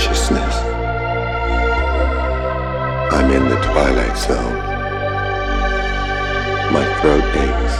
consciousness. 0.00 0.56
I'm 3.12 3.30
in 3.32 3.48
the 3.50 3.56
twilight 3.56 4.16
zone. 4.16 4.56
My 6.72 6.84
throat 7.00 7.24
aches. 7.36 7.74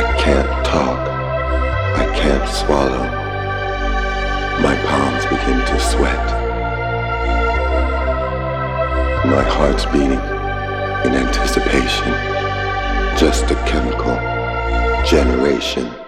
I 0.00 0.16
can't 0.18 0.66
talk. 0.66 0.98
I 1.98 2.06
can't 2.16 2.48
swallow. 2.48 3.04
My 4.62 4.76
palms 4.86 5.24
begin 5.26 5.60
to 5.60 5.78
sweat. 5.78 6.26
My 9.26 9.42
heart's 9.42 9.84
beating 9.86 10.24
in 11.04 11.12
anticipation. 11.22 12.12
Just 13.18 13.50
a 13.50 13.56
chemical 13.66 14.16
generation. 15.04 16.07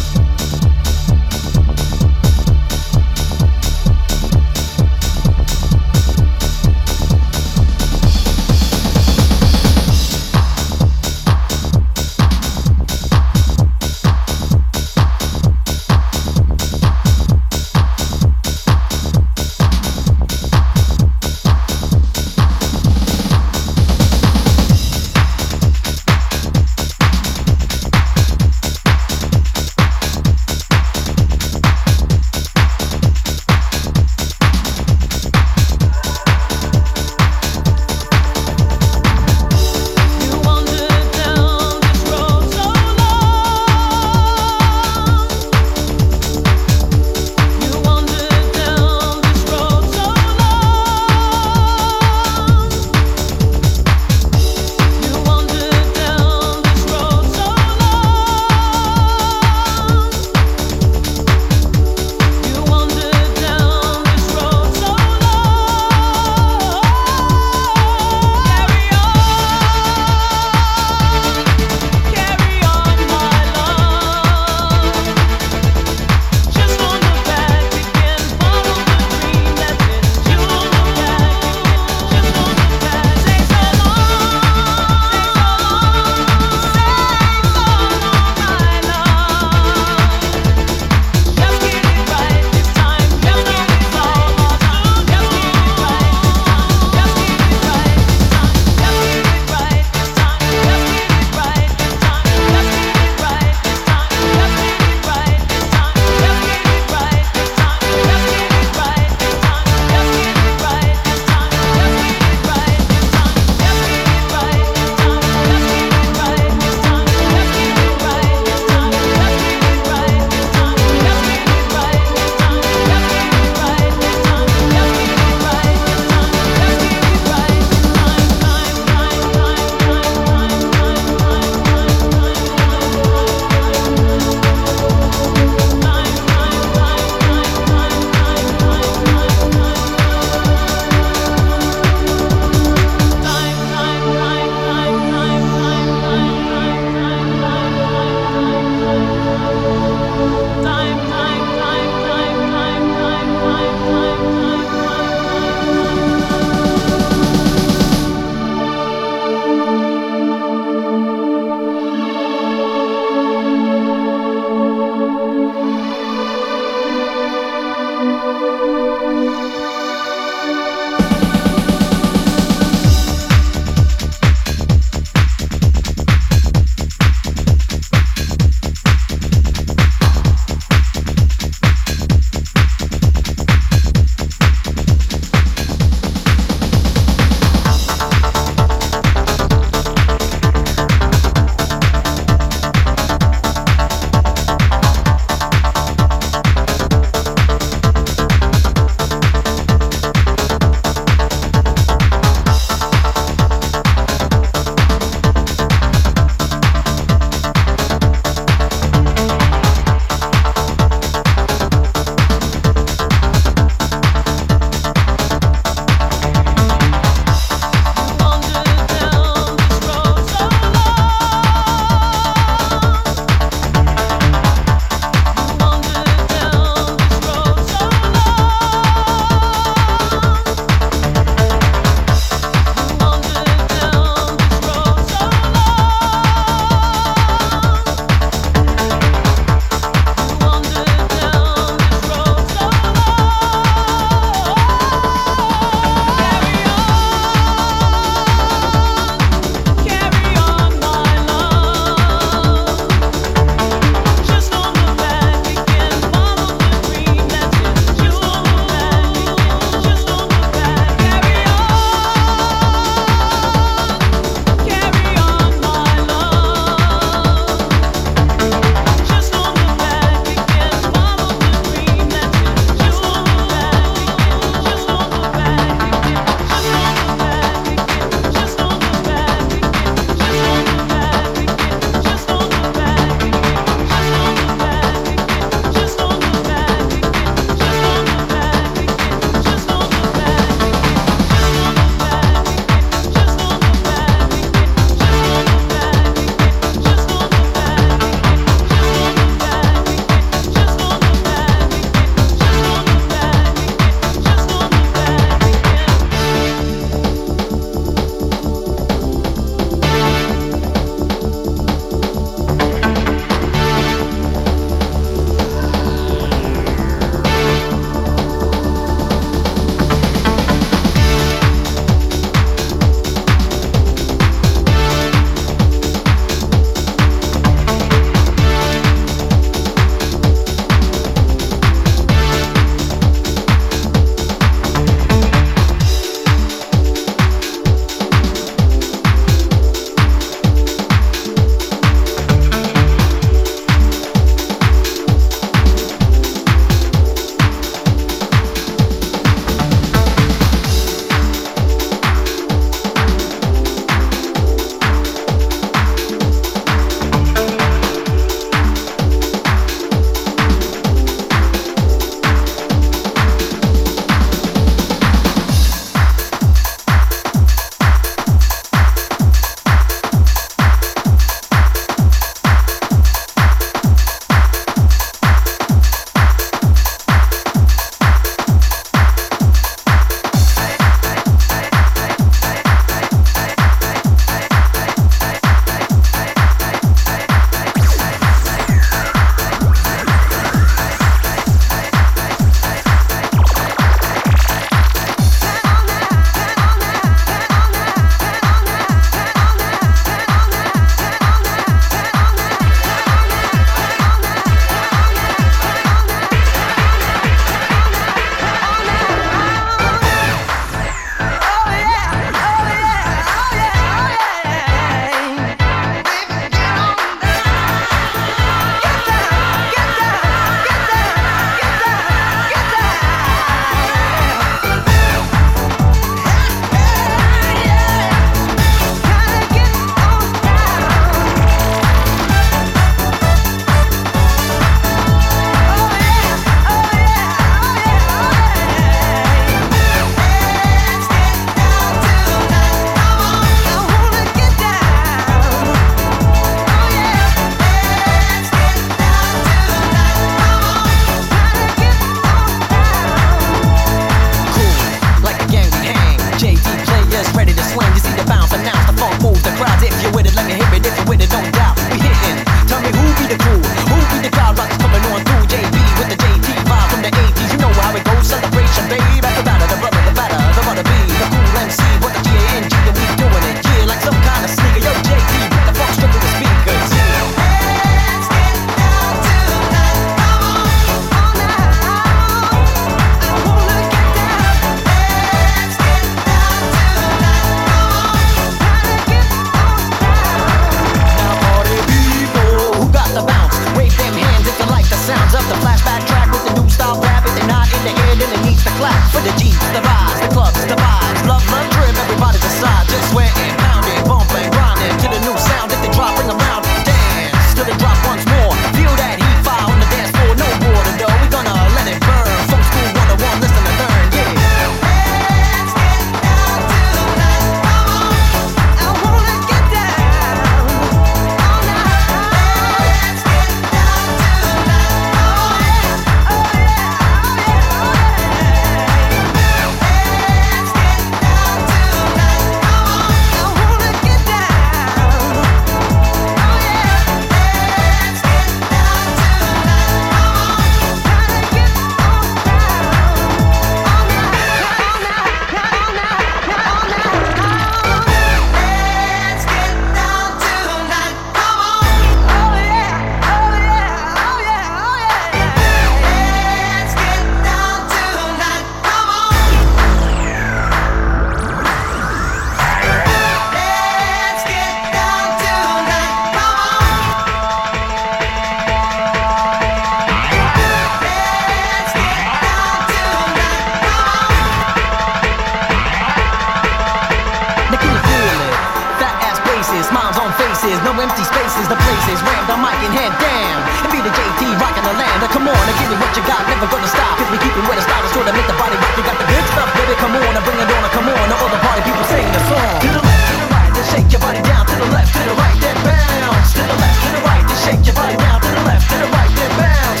Empty 581.00 581.24
spaces. 581.24 581.64
The 581.66 581.80
places 581.80 582.20
rammed, 582.20 582.48
I'm 582.52 582.60
mic 582.60 582.76
in 582.84 582.92
hand, 582.92 583.16
damn. 583.16 583.60
And 583.84 583.90
be 583.90 584.00
the 584.04 584.12
JT 584.12 584.40
rocking 584.60 584.84
the 584.84 584.92
land. 584.92 585.16
Now 585.24 585.32
come 585.32 585.48
on, 585.48 585.56
and 585.56 585.76
give 585.80 585.88
me 585.88 585.96
what 585.96 586.12
you 586.12 586.22
got, 586.28 586.44
never 586.46 586.68
gonna 586.68 586.86
stop. 586.86 587.16
Cause 587.16 587.30
we 587.32 587.40
keep 587.40 587.56
it 587.56 587.64
where 587.64 587.76
the 587.76 587.84
style 587.84 588.04
is 588.04 588.12
sure 588.12 588.24
to 588.24 588.32
make 588.32 588.46
the 588.46 588.56
body 588.60 588.76
rock. 588.76 588.94
You 589.00 589.04
got 589.08 589.16
the 589.16 589.26
good 589.26 589.44
stuff, 589.50 589.68
baby, 589.72 589.96
come 589.96 590.12
on, 590.12 590.32
and 590.36 590.44
bring 590.44 590.60
it 590.60 590.68
on, 590.68 590.82
and 590.84 590.92
come 590.92 591.08
on. 591.08 591.26
All 591.40 591.48
the 591.48 591.60
party 591.64 591.82
people 591.88 592.04
sing 592.04 592.28
the 592.28 592.42
song. 592.44 592.76
To 592.84 592.88
the 592.92 593.00
left, 593.00 593.24
to 593.32 593.34
the 593.40 593.48
right, 593.48 593.70
then 593.72 593.84
shake 593.88 594.08
your 594.12 594.20
body 594.20 594.42
down. 594.44 594.62
To 594.68 594.76
the 594.76 594.88
left, 594.92 595.10
to 595.16 595.20
the 595.24 595.34
right, 595.40 595.56
then 595.64 595.76
bounce. 595.80 596.52
To 596.52 596.62
the 596.68 596.76
left, 596.76 596.98
to 597.00 597.08
the 597.16 597.22
right, 597.24 597.44
then 597.48 597.58
shake 597.64 597.82
your 597.88 597.96
body 597.96 598.16
down. 598.20 598.38
To 598.44 598.50
the 598.52 598.64
left, 598.68 598.84
to 598.92 598.96
the 599.00 599.08
right, 599.08 599.32
then 599.32 599.50
bounce, 599.56 600.00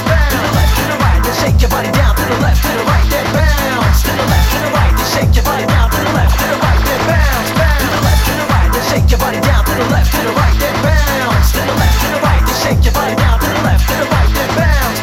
shake 1.40 1.56
your 1.60 1.70
body 1.72 1.90
down. 1.96 2.12
To 2.16 2.24
the 2.28 2.36
left, 2.44 2.60
to 2.60 2.68
the 2.68 2.84
right, 2.84 3.08
then 3.08 3.24
bounce. 3.32 4.04
To 4.04 4.12
the 4.12 4.26
left, 4.28 4.48
to 4.52 4.58
the 4.60 4.70
right, 4.76 4.92
then 4.92 5.08
shake 5.08 5.32
your 5.32 5.44
body 5.48 5.64
down. 5.64 5.88
To 5.88 5.96
the 5.96 6.12
left, 6.12 6.36
to 6.36 6.46
the 6.52 6.58
right, 6.60 6.82
then 6.84 7.00
bounce, 7.08 7.50
bounce. 7.56 7.80
To 7.80 7.88
the 7.88 8.00
left, 8.04 8.24
to 8.28 8.32
the 8.36 8.46
right, 8.52 8.68
then 8.68 8.84
shake 8.92 9.08
your 9.08 9.20
body 9.20 9.40
down. 9.40 9.64
To 9.64 9.72
the 9.72 9.88
left, 9.96 10.12
to 10.12 10.20
the 10.20 10.34
right, 10.36 10.58
then 10.60 10.76
bounce. 10.84 11.48
To 11.48 11.60
the 11.64 11.74
left, 11.80 11.96
to 11.96 12.20
the 12.20 12.36
right, 12.44 12.60
then 12.60 12.72
shake 12.76 13.00
your 13.00 13.00
body 13.00 13.08
down. 13.08 13.16
To 13.16 13.24
the 13.24 13.32
left, 13.40 13.80
to 13.80 13.88
the 13.88 14.04
right, 14.04 14.30
then 14.36 14.74
bounce, 14.84 15.00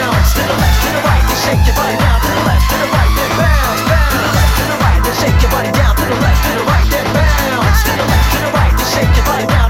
bounce. 0.00 0.32
To 0.32 0.42
the 0.48 0.56
left, 0.56 0.76
to 0.80 0.88
the 0.88 1.02
right, 1.04 1.24
then 1.28 1.44
shake 1.44 1.66
your 1.68 1.76
body 1.76 1.96
down. 2.00 2.16
To 2.16 2.28
the 6.08 6.18
left, 6.24 6.40
to 6.44 6.50
the 6.56 6.64
right, 6.64 6.88
then 6.88 7.06
bounce. 7.12 7.52
Bounce. 7.52 7.80
To 7.84 7.92
the 7.92 8.06
left, 8.08 8.28
to 8.32 8.38
the 8.40 8.50
right, 8.56 8.72
then 8.72 8.86
shake 8.88 9.16
your 9.16 9.26
body. 9.26 9.61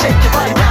Shake 0.00 0.24
your 0.24 0.32
body 0.32 0.54
down. 0.54 0.69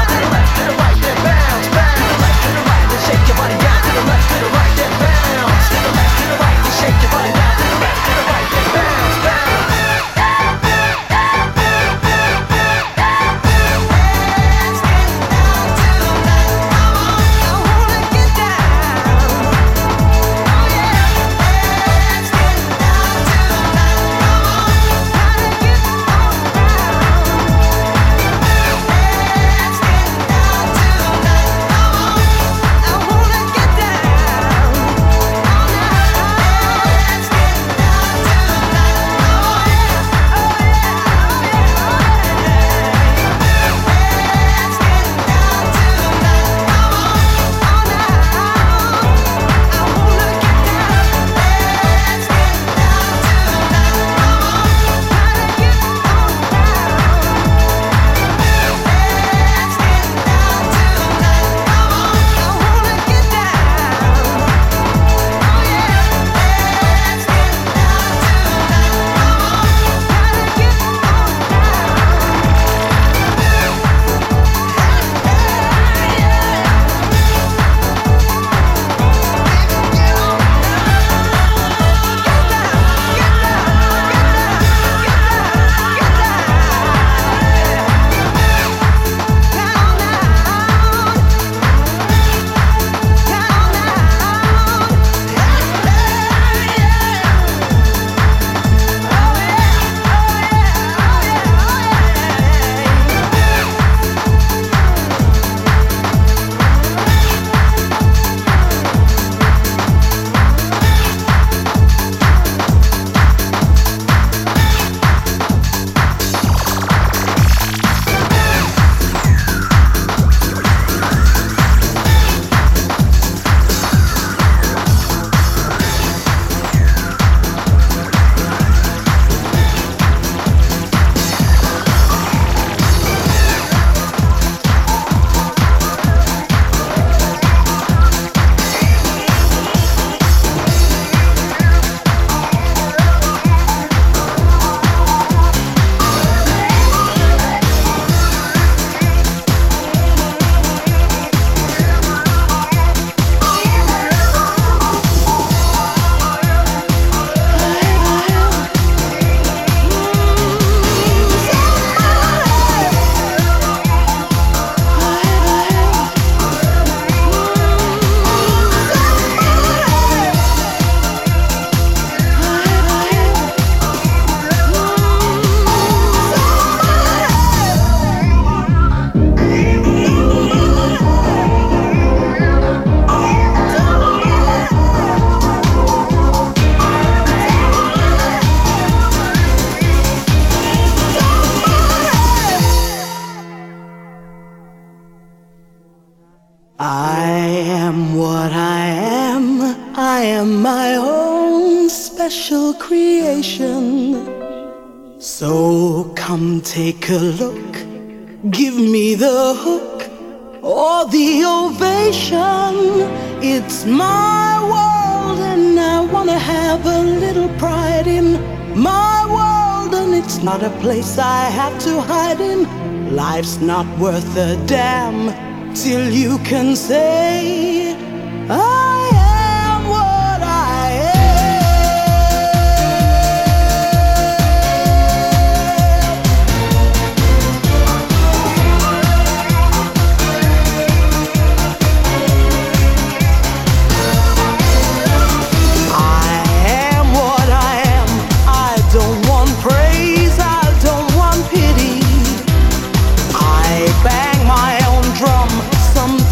Place 220.81 221.17
I 221.17 221.45
have 221.45 221.77
to 221.83 222.01
hide 222.01 222.39
in. 222.39 223.15
Life's 223.15 223.59
not 223.59 223.85
worth 223.99 224.37
a 224.37 224.55
damn 224.65 225.75
till 225.75 226.09
you 226.09 226.37
can 226.39 226.75
say, 226.75 227.88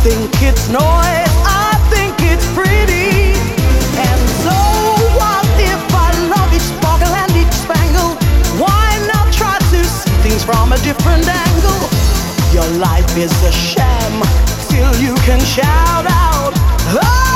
its 0.10 0.70
noise. 0.70 1.34
I 1.44 1.76
think 1.92 2.16
it's 2.32 2.48
pretty. 2.54 3.36
And 4.00 4.22
so 4.44 4.56
what 5.20 5.46
if 5.60 5.84
I 5.92 6.10
love 6.32 6.54
each 6.54 6.62
sparkle 6.62 7.12
and 7.12 7.32
each 7.36 7.52
spangle? 7.52 8.16
Why 8.56 8.88
not 9.12 9.34
try 9.34 9.58
to 9.58 9.84
see 9.84 10.12
things 10.24 10.44
from 10.44 10.72
a 10.72 10.78
different 10.78 11.28
angle? 11.28 11.90
Your 12.54 12.70
life 12.80 13.18
is 13.18 13.34
a 13.44 13.52
sham 13.52 14.22
till 14.70 14.96
you 15.02 15.14
can 15.28 15.40
shout 15.42 16.06
out. 16.08 16.54
I 16.56 17.27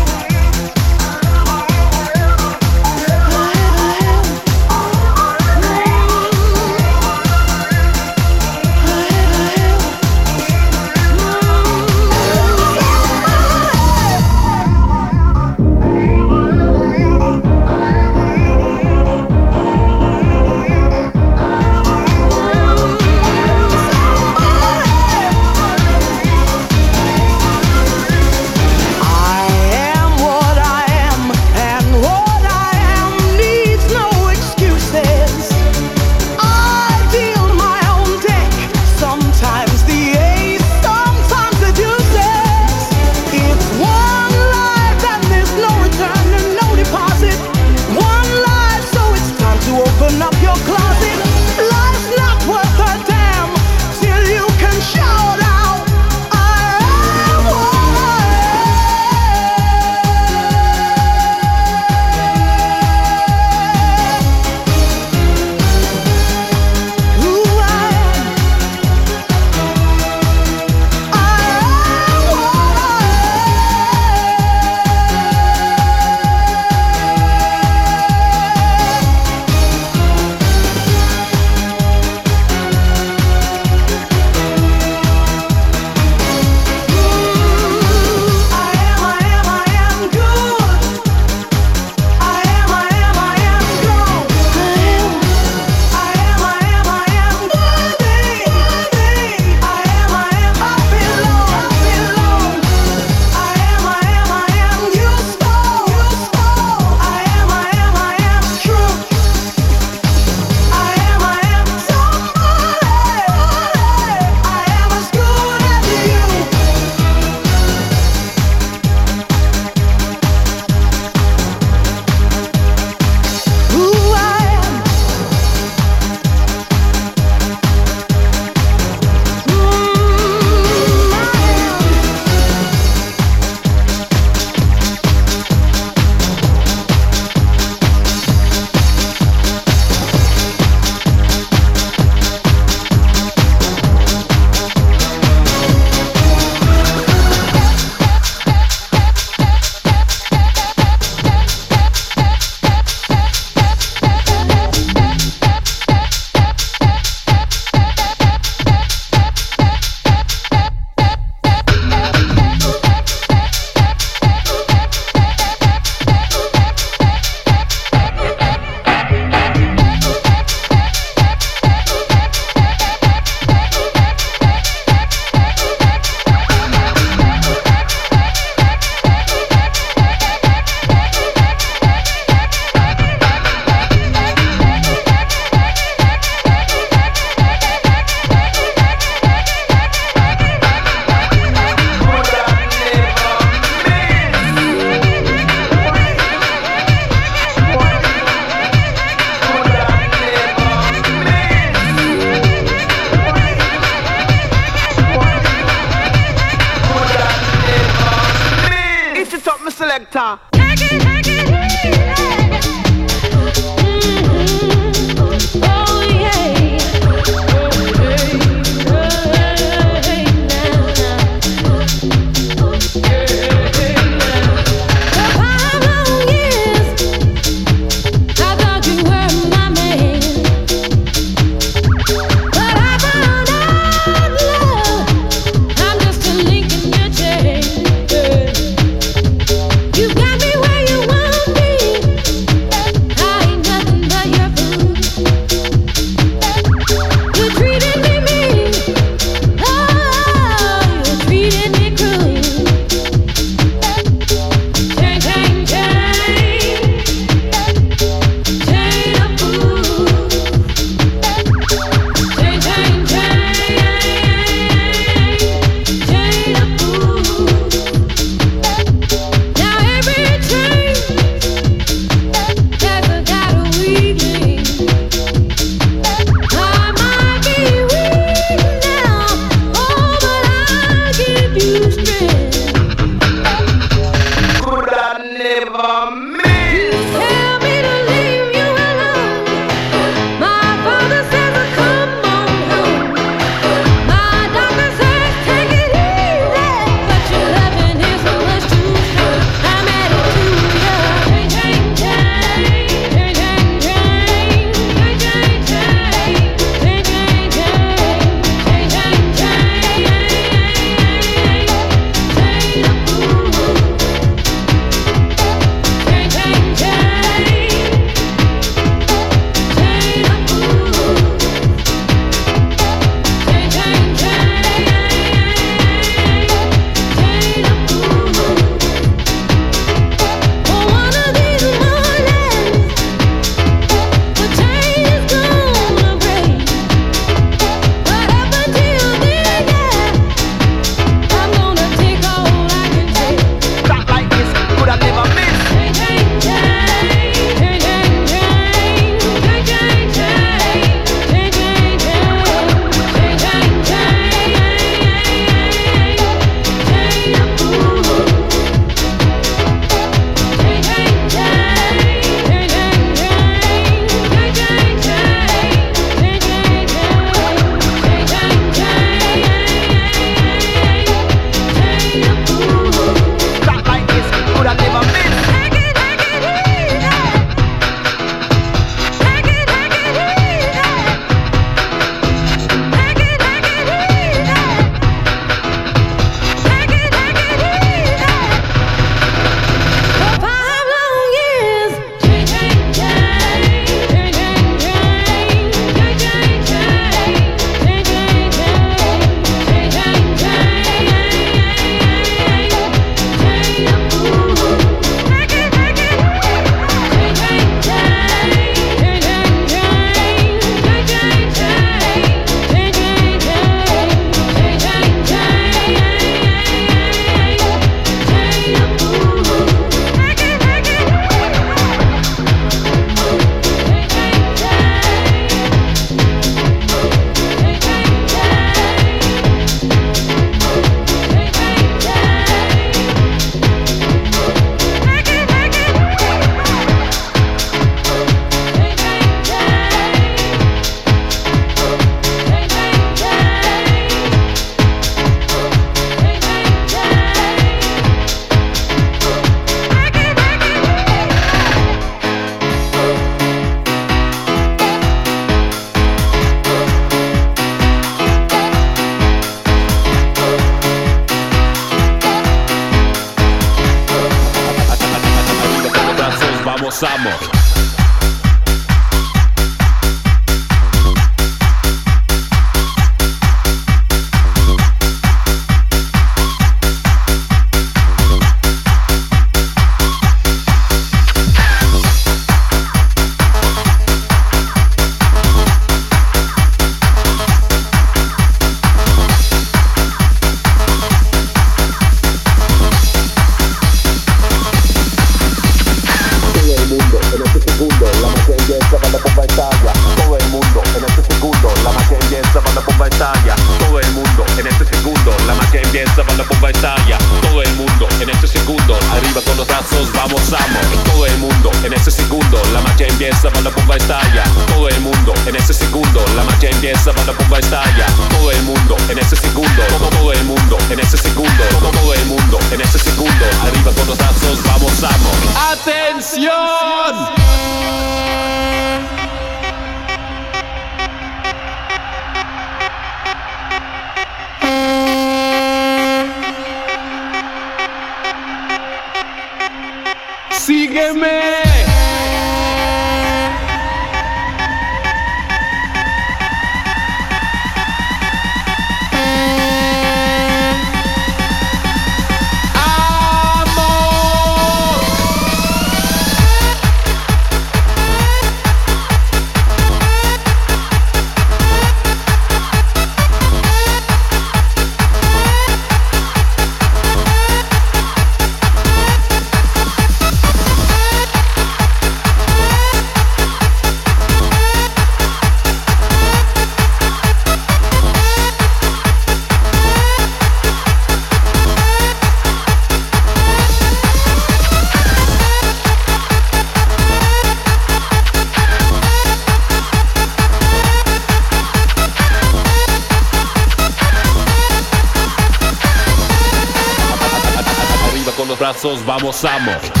vamos, 599.05 599.45
amo. 599.45 600.00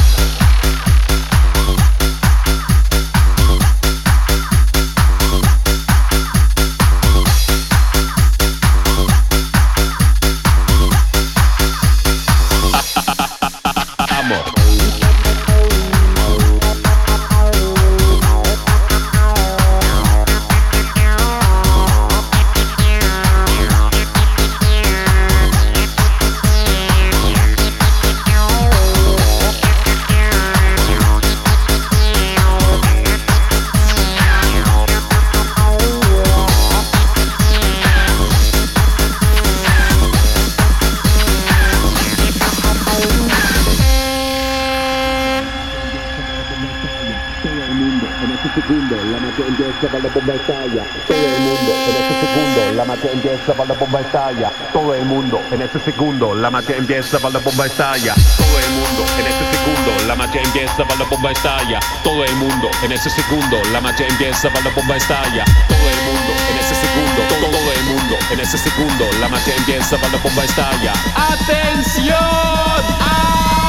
Bomba 50.09 50.33
estalla. 50.33 50.83
Todo 51.07 51.17
el 51.17 51.41
mundo 51.41 51.71
en 51.87 51.95
este 52.01 52.15
segundo, 52.21 52.73
la 52.75 52.85
magia 52.85 53.11
empieza 53.11 53.53
para 53.53 53.69
la 53.69 53.75
bomba 53.75 54.01
estalla. 54.01 54.51
Todo 54.73 54.95
el 54.95 55.05
mundo 55.05 55.41
en 55.51 55.61
este 55.61 55.79
segundo, 55.79 56.35
la 56.35 56.51
magia 56.51 56.75
empieza 56.77 57.19
para 57.19 57.33
la 57.33 57.39
bomba 57.39 57.65
estalla. 57.65 58.13
Todo 58.37 58.59
el 58.59 58.71
mundo 58.71 59.05
en 59.19 59.27
ese 59.27 59.45
segundo, 59.51 60.07
la 60.07 60.15
magia 60.15 60.41
empieza 60.41 60.83
para 60.85 60.99
la 60.99 61.05
bomba 61.05 61.31
estalla. 61.31 61.79
Todo 62.03 62.23
el 62.23 62.35
mundo 62.35 62.71
en 62.83 62.91
ese 62.91 63.09
segundo, 63.09 63.61
la 63.71 63.81
empieza 64.07 64.49
bomba 64.71 64.97
estalla. 64.97 65.45
Todo 65.67 65.89
el 65.89 66.01
mundo 66.05 66.31
en 66.49 66.57
ese 66.57 66.75
segundo, 66.75 67.21
todo, 67.29 67.71
el 67.73 67.83
mundo 67.83 68.17
en 68.31 68.39
ese 68.39 68.57
segundo, 68.57 69.05
la 69.19 69.27
magia 69.29 69.55
empieza 69.55 69.97
para 69.97 70.13
la 70.13 70.17
bomba 70.19 70.43
estalla. 70.43 70.93
¡Atención! 71.15 72.15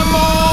¡Amor! 0.01 0.52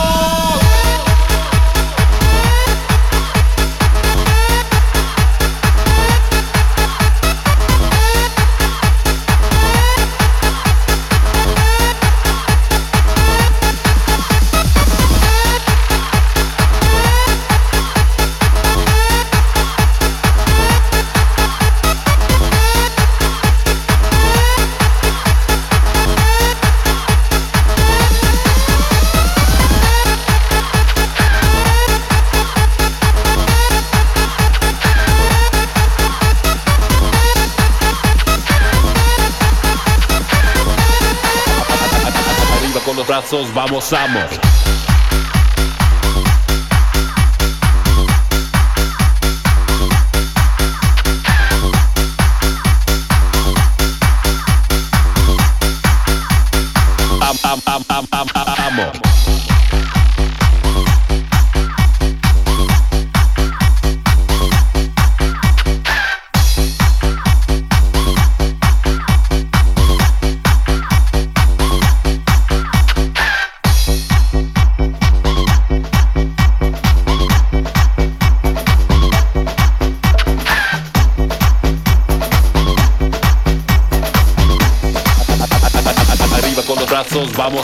vamos, 43.29 43.53
vamos. 43.53 44.48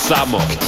Pasamos. 0.07 0.64